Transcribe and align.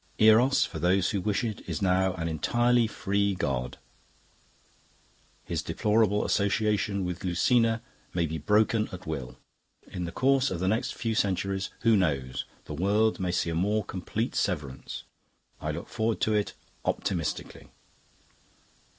Eros, 0.17 0.65
for 0.65 0.79
those 0.79 1.11
who 1.11 1.21
wish 1.21 1.43
it, 1.43 1.61
is 1.69 1.79
now 1.79 2.15
an 2.15 2.27
entirely 2.27 2.87
free 2.87 3.35
god; 3.35 3.77
his 5.45 5.61
deplorable 5.61 6.25
associations 6.25 7.05
with 7.05 7.23
Lucina 7.23 7.83
may 8.11 8.25
be 8.25 8.39
broken 8.39 8.89
at 8.91 9.05
will. 9.05 9.37
In 9.85 10.05
the 10.05 10.11
course 10.11 10.49
of 10.49 10.59
the 10.59 10.67
next 10.67 10.95
few 10.95 11.13
centuries, 11.13 11.69
who 11.81 11.95
knows? 11.95 12.45
the 12.65 12.73
world 12.73 13.19
may 13.19 13.31
see 13.31 13.51
a 13.51 13.53
more 13.53 13.83
complete 13.83 14.33
severance. 14.33 15.03
I 15.61 15.69
look 15.69 15.87
forward 15.87 16.19
to 16.21 16.33
it 16.33 16.55
optimistically. 16.83 17.69